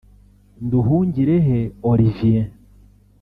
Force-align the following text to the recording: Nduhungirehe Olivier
Nduhungirehe 0.65 1.59
Olivier 1.89 2.43